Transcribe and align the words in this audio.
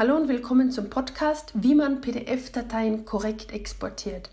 Hallo 0.00 0.16
und 0.16 0.28
willkommen 0.28 0.70
zum 0.70 0.88
Podcast, 0.88 1.52
wie 1.52 1.74
man 1.74 2.00
PDF-Dateien 2.00 3.04
korrekt 3.04 3.52
exportiert. 3.52 4.30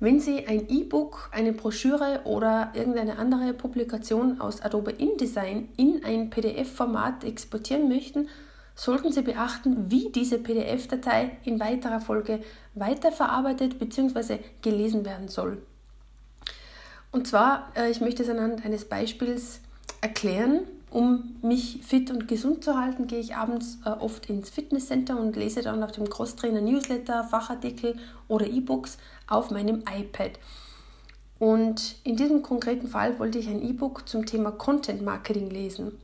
Wenn 0.00 0.20
Sie 0.20 0.46
ein 0.46 0.70
E-Book, 0.70 1.28
eine 1.32 1.52
Broschüre 1.52 2.22
oder 2.24 2.72
irgendeine 2.72 3.18
andere 3.18 3.52
Publikation 3.52 4.40
aus 4.40 4.62
Adobe 4.62 4.92
InDesign 4.92 5.68
in 5.76 6.02
ein 6.02 6.30
PDF-Format 6.30 7.24
exportieren 7.24 7.90
möchten, 7.90 8.30
sollten 8.74 9.12
Sie 9.12 9.20
beachten, 9.20 9.90
wie 9.90 10.08
diese 10.12 10.38
PDF-Datei 10.38 11.36
in 11.44 11.60
weiterer 11.60 12.00
Folge 12.00 12.40
weiterverarbeitet 12.72 13.78
bzw. 13.78 14.38
gelesen 14.62 15.04
werden 15.04 15.28
soll. 15.28 15.60
Und 17.12 17.26
zwar, 17.26 17.70
äh, 17.76 17.90
ich 17.90 18.00
möchte 18.00 18.22
es 18.22 18.30
anhand 18.30 18.64
eines 18.64 18.86
Beispiels 18.86 19.60
erklären, 20.00 20.60
um 20.90 21.36
mich 21.42 21.80
fit 21.82 22.10
und 22.10 22.28
gesund 22.28 22.64
zu 22.64 22.78
halten, 22.78 23.06
gehe 23.06 23.18
ich 23.18 23.36
abends 23.36 23.78
äh, 23.84 23.90
oft 23.90 24.30
ins 24.30 24.50
Fitnesscenter 24.50 25.18
und 25.18 25.36
lese 25.36 25.62
dann 25.62 25.82
auf 25.82 25.92
dem 25.92 26.08
Crosstrainer 26.08 26.60
Newsletter, 26.60 27.24
Fachartikel 27.24 27.96
oder 28.28 28.46
E-Books 28.46 28.98
auf 29.26 29.50
meinem 29.50 29.82
iPad. 29.90 30.38
Und 31.38 31.96
in 32.04 32.16
diesem 32.16 32.42
konkreten 32.42 32.88
Fall 32.88 33.18
wollte 33.18 33.38
ich 33.38 33.48
ein 33.48 33.62
E-Book 33.62 34.08
zum 34.08 34.24
Thema 34.24 34.52
Content 34.52 35.02
Marketing 35.02 35.50
lesen. 35.50 35.98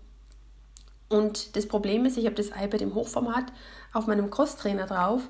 Und 1.09 1.57
das 1.57 1.67
Problem 1.67 2.05
ist, 2.05 2.17
ich 2.17 2.27
habe 2.27 2.35
das 2.35 2.49
iPad 2.49 2.81
im 2.81 2.95
Hochformat 2.95 3.53
auf 3.93 4.07
meinem 4.07 4.31
Crosstrainer 4.31 4.87
drauf 4.87 5.29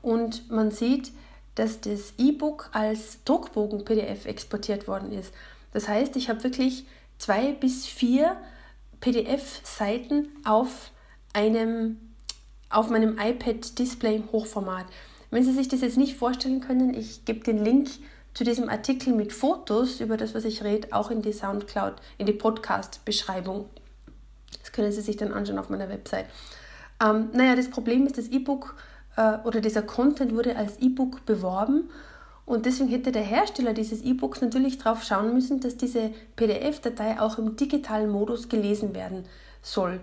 und 0.00 0.50
man 0.50 0.70
sieht, 0.70 1.12
dass 1.54 1.80
das 1.80 2.14
E-Book 2.18 2.70
als 2.72 3.24
Druckbogen-PDF 3.24 4.26
exportiert 4.26 4.88
worden 4.88 5.12
ist. 5.12 5.34
Das 5.72 5.88
heißt, 5.88 6.16
ich 6.16 6.28
habe 6.28 6.44
wirklich 6.44 6.86
zwei 7.18 7.52
bis 7.52 7.86
vier 7.86 8.36
PDF-Seiten 9.02 10.28
auf 10.44 10.90
einem 11.34 11.98
auf 12.70 12.88
meinem 12.88 13.18
iPad-Display 13.18 14.16
im 14.16 14.32
Hochformat. 14.32 14.86
Wenn 15.30 15.44
Sie 15.44 15.52
sich 15.52 15.68
das 15.68 15.82
jetzt 15.82 15.98
nicht 15.98 16.16
vorstellen 16.16 16.60
können, 16.60 16.94
ich 16.94 17.26
gebe 17.26 17.40
den 17.40 17.62
Link 17.62 17.90
zu 18.32 18.44
diesem 18.44 18.70
Artikel 18.70 19.12
mit 19.12 19.32
Fotos 19.34 20.00
über 20.00 20.16
das, 20.16 20.34
was 20.34 20.46
ich 20.46 20.64
rede, 20.64 20.88
auch 20.92 21.10
in 21.10 21.20
die 21.20 21.34
Soundcloud, 21.34 21.96
in 22.16 22.24
die 22.24 22.32
Podcast-Beschreibung. 22.32 23.68
Das 24.60 24.72
können 24.72 24.90
Sie 24.90 25.02
sich 25.02 25.16
dann 25.16 25.34
anschauen 25.34 25.58
auf 25.58 25.68
meiner 25.68 25.90
Website. 25.90 26.26
Ähm, 27.02 27.28
naja, 27.34 27.56
das 27.56 27.68
Problem 27.68 28.06
ist, 28.06 28.16
das 28.16 28.28
E-Book 28.28 28.74
äh, 29.16 29.38
oder 29.44 29.60
dieser 29.60 29.82
Content 29.82 30.34
wurde 30.34 30.56
als 30.56 30.78
E-Book 30.78 31.26
beworben 31.26 31.90
und 32.44 32.66
deswegen 32.66 32.90
hätte 32.90 33.12
der 33.12 33.22
Hersteller 33.22 33.72
dieses 33.72 34.02
E-Books 34.02 34.40
natürlich 34.40 34.78
darauf 34.78 35.04
schauen 35.04 35.32
müssen, 35.32 35.60
dass 35.60 35.76
diese 35.76 36.12
PDF-Datei 36.36 37.20
auch 37.20 37.38
im 37.38 37.56
digitalen 37.56 38.10
Modus 38.10 38.48
gelesen 38.48 38.94
werden 38.94 39.24
soll. 39.62 40.00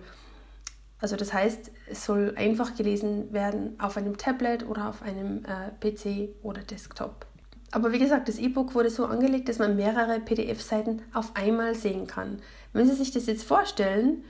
Also 1.02 1.16
das 1.16 1.34
heißt, 1.34 1.72
es 1.90 2.06
soll 2.06 2.34
einfach 2.38 2.76
gelesen 2.76 3.31
werden 3.34 3.80
auf 3.80 3.98
einem 3.98 4.18
Tablet 4.18 4.68
oder 4.68 4.90
auf 4.90 5.02
einem 5.02 5.44
äh, 5.46 5.72
PC 5.80 6.30
oder 6.44 6.62
Desktop. 6.62 7.26
Aber 7.72 7.92
wie 7.92 8.00
gesagt, 8.00 8.28
das 8.28 8.38
E-Book 8.38 8.74
wurde 8.74 8.90
so 8.90 9.06
angelegt, 9.06 9.48
dass 9.48 9.59
man 9.59 9.76
mehrere 9.76 10.20
PDF-Seiten 10.20 11.02
auf 11.14 11.36
einmal 11.36 11.76
sehen 11.76 12.08
kann. 12.08 12.42
Wenn 12.74 12.88
Sie 12.88 12.96
sich 12.96 13.12
das 13.12 13.28
jetzt 13.28 13.44
vorstellen, 13.44 14.24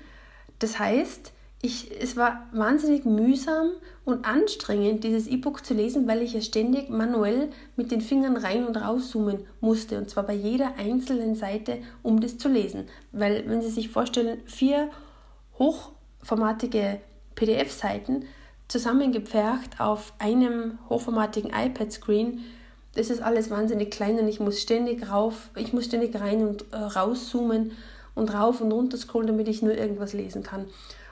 das 0.60 0.78
heißt, 0.78 1.32
ich, 1.62 1.92
es 2.02 2.16
war 2.16 2.48
wahnsinnig 2.54 3.04
mühsam 3.04 3.72
und 4.06 4.26
anstrengend, 4.26 5.04
dieses 5.04 5.28
E-Book 5.28 5.66
zu 5.66 5.74
lesen, 5.74 6.08
weil 6.08 6.22
ich 6.22 6.34
ja 6.34 6.42
ständig 6.42 6.90
manuell 6.90 7.50
mit 7.76 7.92
den 7.92 8.00
Fingern 8.00 8.38
rein 8.38 8.66
und 8.66 8.78
rauszoomen 8.78 9.46
musste. 9.60 9.98
Und 9.98 10.10
zwar 10.10 10.24
bei 10.24 10.34
jeder 10.34 10.76
einzelnen 10.78 11.36
Seite, 11.36 11.80
um 12.02 12.22
das 12.22 12.38
zu 12.38 12.48
lesen. 12.48 12.86
Weil, 13.12 13.44
wenn 13.50 13.62
Sie 13.62 13.70
sich 13.70 13.90
vorstellen, 13.90 14.40
vier 14.46 14.90
hochformatige 15.58 17.02
PDF-Seiten 17.36 18.26
zusammengepfercht 18.70 19.82
auf 19.82 20.14
einem 20.18 20.80
hochformatigen 20.88 21.52
iPad-Screen, 21.52 22.40
das 22.96 23.10
ist 23.10 23.22
alles 23.22 23.50
wahnsinnig 23.50 23.92
klein 23.92 24.18
und 24.18 24.28
ich 24.28 24.40
muss 24.40 24.62
ständig 24.62 25.10
rauf, 25.10 25.50
ich 25.56 25.74
muss 25.74 25.86
ständig 25.86 26.20
rein 26.20 26.48
und 26.48 26.66
äh, 26.72 26.78
rauszoomen 26.78 27.72
und 28.20 28.34
rauf 28.34 28.62
und 28.62 28.72
runter 28.72 28.98
scrollen, 28.98 29.28
damit 29.28 29.48
ich 29.48 29.62
nur 29.62 29.76
irgendwas 29.76 30.14
lesen 30.14 30.44
kann. 30.44 30.68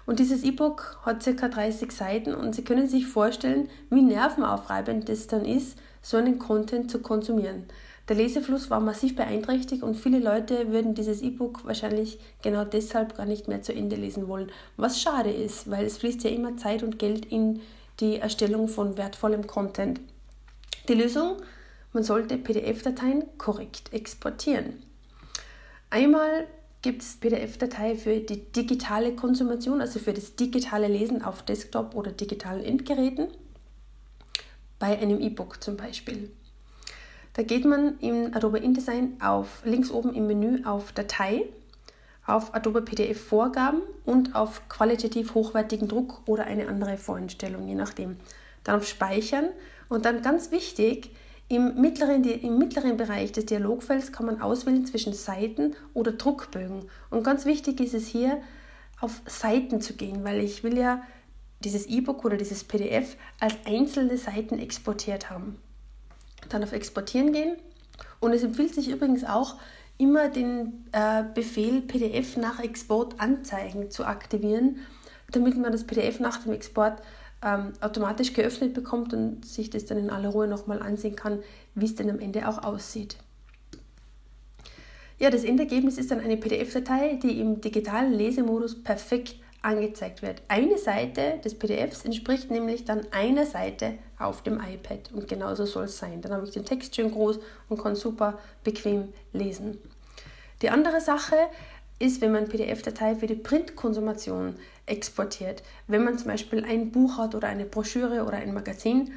Und 0.05 0.19
dieses 0.19 0.43
E-Book 0.43 0.99
hat 1.03 1.25
ca. 1.25 1.47
30 1.49 1.91
Seiten 1.91 2.33
und 2.33 2.55
Sie 2.55 2.63
können 2.63 2.87
sich 2.87 3.07
vorstellen, 3.07 3.69
wie 3.89 4.01
nervenaufreibend 4.01 5.09
das 5.09 5.27
dann 5.27 5.43
ist, 5.43 5.77
so 6.01 6.17
einen 6.17 6.39
Content 6.39 6.89
zu 6.89 6.99
konsumieren. 6.99 7.65
Der 8.07 8.15
Lesefluss 8.15 8.69
war 8.69 8.79
massiv 8.79 9.17
beeinträchtigt 9.17 9.83
und 9.83 9.95
viele 9.95 10.19
Leute 10.19 10.71
würden 10.71 10.95
dieses 10.95 11.21
E-Book 11.21 11.65
wahrscheinlich 11.65 12.19
genau 12.41 12.63
deshalb 12.63 13.17
gar 13.17 13.25
nicht 13.25 13.49
mehr 13.49 13.61
zu 13.61 13.73
Ende 13.73 13.97
lesen 13.97 14.29
wollen. 14.29 14.49
Was 14.77 15.01
schade 15.01 15.29
ist, 15.29 15.69
weil 15.69 15.85
es 15.85 15.97
fließt 15.97 16.23
ja 16.23 16.29
immer 16.29 16.55
Zeit 16.55 16.83
und 16.83 16.99
Geld 16.99 17.25
in 17.25 17.59
die 17.99 18.17
Erstellung 18.17 18.69
von 18.69 18.95
wertvollem 18.95 19.45
Content. 19.45 19.99
Die 20.87 20.93
Lösung? 20.93 21.35
Man 21.91 22.03
sollte 22.03 22.37
PDF-Dateien 22.37 23.25
korrekt 23.37 23.91
exportieren. 23.91 24.81
Einmal 25.89 26.47
gibt 26.87 27.01
es 27.01 27.17
PDF-Datei 27.17 27.97
für 27.97 28.17
die 28.21 28.49
digitale 28.53 29.13
Konsumation, 29.13 29.81
also 29.81 29.99
für 29.99 30.13
das 30.13 30.37
digitale 30.37 30.87
Lesen 30.87 31.21
auf 31.21 31.43
Desktop 31.43 31.95
oder 31.95 32.13
digitalen 32.13 32.63
Endgeräten, 32.63 33.27
bei 34.79 34.97
einem 34.97 35.19
E-Book 35.19 35.61
zum 35.61 35.75
Beispiel. 35.75 36.31
Da 37.33 37.43
geht 37.43 37.65
man 37.65 37.99
in 37.99 38.33
Adobe 38.33 38.59
InDesign 38.59 39.17
auf 39.21 39.63
links 39.65 39.91
oben 39.91 40.13
im 40.13 40.27
Menü 40.27 40.63
auf 40.63 40.93
Datei, 40.93 41.43
auf 42.25 42.55
Adobe 42.55 42.81
PDF 42.81 43.19
Vorgaben 43.19 43.81
und 44.05 44.33
auf 44.33 44.69
qualitativ 44.69 45.33
hochwertigen 45.33 45.89
Druck 45.89 46.21
oder 46.25 46.45
eine 46.45 46.69
andere 46.69 46.95
Voreinstellung, 46.95 47.67
je 47.67 47.75
nachdem. 47.75 48.15
Dann 48.63 48.77
auf 48.77 48.87
Speichern 48.87 49.49
und 49.89 50.05
dann 50.05 50.21
ganz 50.21 50.51
wichtig, 50.51 51.11
im 51.49 51.79
mittleren, 51.79 52.23
Im 52.23 52.57
mittleren 52.57 52.97
Bereich 52.97 53.31
des 53.31 53.45
Dialogfelds 53.45 54.11
kann 54.11 54.25
man 54.25 54.41
auswählen 54.41 54.85
zwischen 54.85 55.13
Seiten 55.13 55.75
oder 55.93 56.11
Druckbögen. 56.11 56.89
Und 57.09 57.23
ganz 57.23 57.45
wichtig 57.45 57.79
ist 57.79 57.93
es 57.93 58.07
hier, 58.07 58.41
auf 58.99 59.21
Seiten 59.25 59.79
zu 59.79 59.93
gehen, 59.93 60.23
weil 60.23 60.39
ich 60.39 60.63
will 60.63 60.77
ja 60.77 61.01
dieses 61.63 61.85
E-Book 61.85 62.25
oder 62.25 62.37
dieses 62.37 62.63
PDF 62.63 63.15
als 63.39 63.55
einzelne 63.65 64.17
Seiten 64.17 64.59
exportiert 64.59 65.29
haben. 65.29 65.57
Dann 66.49 66.63
auf 66.63 66.73
Exportieren 66.73 67.31
gehen. 67.31 67.57
Und 68.19 68.33
es 68.33 68.43
empfiehlt 68.43 68.73
sich 68.73 68.89
übrigens 68.89 69.23
auch, 69.23 69.55
immer 69.97 70.29
den 70.29 70.85
äh, 70.91 71.23
Befehl 71.33 71.81
PDF 71.81 72.37
nach 72.37 72.59
Export 72.59 73.19
anzeigen 73.19 73.89
zu 73.89 74.05
aktivieren, 74.05 74.77
damit 75.31 75.57
man 75.57 75.71
das 75.71 75.85
PDF 75.85 76.19
nach 76.19 76.43
dem 76.43 76.53
Export 76.53 77.01
ähm, 77.43 77.73
automatisch 77.81 78.33
geöffnet 78.33 78.73
bekommt 78.73 79.13
und 79.13 79.45
sich 79.45 79.69
das 79.69 79.85
dann 79.85 79.97
in 79.97 80.09
aller 80.09 80.29
Ruhe 80.29 80.47
nochmal 80.47 80.81
ansehen 80.81 81.15
kann, 81.15 81.39
wie 81.75 81.85
es 81.85 81.95
denn 81.95 82.09
am 82.09 82.19
Ende 82.19 82.47
auch 82.47 82.63
aussieht. 82.63 83.17
Ja, 85.19 85.29
das 85.31 85.43
Endergebnis 85.43 85.97
ist 85.97 86.11
dann 86.11 86.19
eine 86.19 86.37
PDF-Datei, 86.37 87.19
die 87.21 87.39
im 87.39 87.59
digitalen 87.59 88.13
Lesemodus 88.13 88.83
perfekt 88.83 89.35
angezeigt 89.63 90.21
wird. 90.21 90.41
Eine 90.47 90.77
Seite 90.77 91.39
des 91.43 91.57
PDFs 91.57 92.05
entspricht 92.05 92.51
nämlich 92.51 92.85
dann 92.85 93.07
einer 93.11 93.45
Seite 93.45 93.93
auf 94.19 94.43
dem 94.43 94.61
iPad 94.61 95.11
und 95.13 95.27
genauso 95.27 95.65
soll 95.65 95.85
es 95.85 95.97
sein. 95.97 96.21
Dann 96.21 96.33
habe 96.33 96.45
ich 96.45 96.51
den 96.51 96.65
Text 96.65 96.95
schön 96.95 97.11
groß 97.11 97.39
und 97.67 97.81
kann 97.81 97.95
super 97.95 98.37
bequem 98.63 99.09
lesen. 99.33 99.79
Die 100.61 100.69
andere 100.69 101.01
Sache 101.01 101.35
ist, 101.99 102.21
wenn 102.21 102.31
man 102.31 102.47
PDF-Datei 102.47 103.15
für 103.15 103.27
die 103.27 103.35
Printkonsumation 103.35 104.55
exportiert. 104.85 105.63
Wenn 105.87 106.03
man 106.03 106.17
zum 106.17 106.27
Beispiel 106.27 106.63
ein 106.63 106.91
Buch 106.91 107.17
hat 107.17 107.35
oder 107.35 107.47
eine 107.47 107.65
Broschüre 107.65 108.23
oder 108.23 108.37
ein 108.37 108.53
Magazin, 108.53 109.11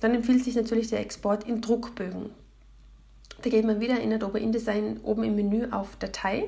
dann 0.00 0.14
empfiehlt 0.14 0.44
sich 0.44 0.54
natürlich 0.54 0.88
der 0.88 1.00
Export 1.00 1.44
in 1.44 1.60
Druckbögen. 1.60 2.30
Da 3.42 3.50
geht 3.50 3.64
man 3.64 3.80
wieder 3.80 4.00
in 4.00 4.12
Adobe 4.12 4.38
InDesign 4.38 5.00
oben 5.02 5.24
im 5.24 5.34
Menü 5.34 5.70
auf 5.70 5.96
Datei, 5.96 6.44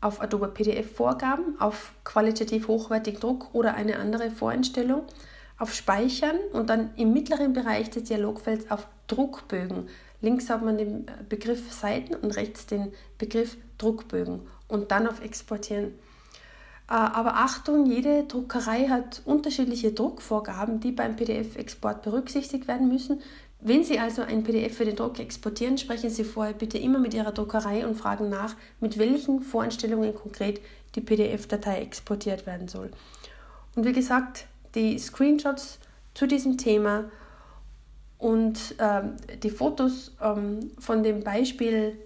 auf 0.00 0.20
Adobe 0.20 0.48
PDF 0.48 0.94
Vorgaben, 0.94 1.60
auf 1.60 1.92
qualitativ 2.04 2.68
hochwertigen 2.68 3.20
Druck 3.20 3.54
oder 3.54 3.74
eine 3.74 3.98
andere 3.98 4.30
Voreinstellung, 4.30 5.02
auf 5.58 5.72
Speichern 5.74 6.36
und 6.52 6.70
dann 6.70 6.90
im 6.96 7.12
mittleren 7.12 7.52
Bereich 7.52 7.90
des 7.90 8.04
Dialogfelds 8.04 8.70
auf 8.70 8.86
Druckbögen. 9.06 9.88
Links 10.20 10.48
hat 10.48 10.64
man 10.64 10.78
den 10.78 11.06
Begriff 11.28 11.72
Seiten 11.72 12.14
und 12.14 12.36
rechts 12.36 12.66
den 12.66 12.92
Begriff 13.18 13.56
Druckbögen 13.78 14.40
und 14.68 14.90
dann 14.90 15.06
auf 15.06 15.22
Exportieren. 15.22 15.94
Äh, 16.88 16.94
aber 16.94 17.36
Achtung, 17.36 17.86
jede 17.86 18.24
Druckerei 18.24 18.88
hat 18.88 19.22
unterschiedliche 19.24 19.92
Druckvorgaben, 19.92 20.80
die 20.80 20.92
beim 20.92 21.16
PDF-Export 21.16 22.02
berücksichtigt 22.02 22.68
werden 22.68 22.88
müssen. 22.88 23.20
Wenn 23.60 23.82
Sie 23.82 23.98
also 23.98 24.20
ein 24.20 24.44
PDF 24.44 24.76
für 24.76 24.84
den 24.84 24.96
Druck 24.96 25.18
exportieren, 25.18 25.78
sprechen 25.78 26.10
Sie 26.10 26.24
vorher 26.24 26.52
bitte 26.52 26.76
immer 26.76 26.98
mit 26.98 27.14
Ihrer 27.14 27.32
Druckerei 27.32 27.86
und 27.86 27.94
fragen 27.94 28.28
nach, 28.28 28.56
mit 28.80 28.98
welchen 28.98 29.40
Voreinstellungen 29.40 30.14
konkret 30.14 30.60
die 30.94 31.00
PDF-Datei 31.00 31.80
exportiert 31.80 32.46
werden 32.46 32.68
soll. 32.68 32.90
Und 33.74 33.86
wie 33.86 33.92
gesagt, 33.92 34.46
die 34.74 34.98
Screenshots 34.98 35.78
zu 36.12 36.26
diesem 36.26 36.58
Thema 36.58 37.10
und 38.18 38.74
ähm, 38.78 39.16
die 39.42 39.50
Fotos 39.50 40.12
ähm, 40.20 40.70
von 40.78 41.02
dem 41.02 41.24
Beispiel 41.24 41.98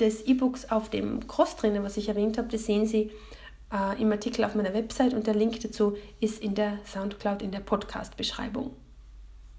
des 0.00 0.26
E-Books 0.26 0.70
auf 0.70 0.90
dem 0.90 1.26
Crosstrainer, 1.26 1.82
was 1.82 1.96
ich 1.96 2.08
erwähnt 2.08 2.38
habe, 2.38 2.48
das 2.48 2.64
sehen 2.64 2.86
Sie 2.86 3.10
äh, 3.72 4.00
im 4.00 4.10
Artikel 4.10 4.44
auf 4.44 4.54
meiner 4.54 4.74
Website 4.74 5.14
und 5.14 5.26
der 5.26 5.34
Link 5.34 5.60
dazu 5.60 5.96
ist 6.20 6.42
in 6.42 6.54
der 6.54 6.78
Soundcloud 6.86 7.42
in 7.42 7.50
der 7.50 7.60
Podcast-Beschreibung. 7.60 8.72